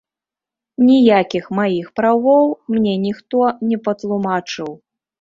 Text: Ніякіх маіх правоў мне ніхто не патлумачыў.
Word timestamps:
Ніякіх 0.87 1.51
маіх 1.59 1.93
правоў 2.01 2.51
мне 2.79 2.99
ніхто 3.07 3.37
не 3.71 3.83
патлумачыў. 3.89 4.79